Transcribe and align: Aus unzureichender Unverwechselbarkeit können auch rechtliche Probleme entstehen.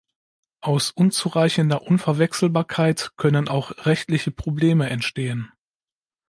Aus 0.61 0.89
unzureichender 0.89 1.83
Unverwechselbarkeit 1.83 3.11
können 3.17 3.47
auch 3.47 3.85
rechtliche 3.85 4.31
Probleme 4.31 4.89
entstehen. 4.89 5.51